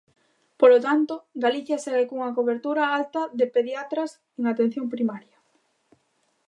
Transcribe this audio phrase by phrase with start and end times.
[0.59, 1.13] Polo tanto,
[1.43, 5.37] Galicia segue cunha cobertura alta de pediatras en atención primaria.